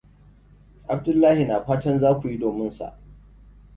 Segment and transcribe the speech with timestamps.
[0.87, 2.97] Abdullahi na fatan za ku yi domin sa.